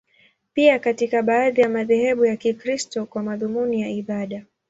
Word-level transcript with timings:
Pia 0.53 0.79
katika 0.79 1.23
baadhi 1.23 1.61
ya 1.61 1.69
madhehebu 1.69 2.25
ya 2.25 2.35
Kikristo, 2.37 3.05
kwa 3.05 3.23
madhumuni 3.23 3.81
ya 3.81 3.89
ibada. 3.89 4.45